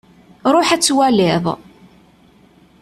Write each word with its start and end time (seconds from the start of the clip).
Ruḥ 0.53 0.67
ad 0.71 0.81
twaliḍ. 0.83 1.45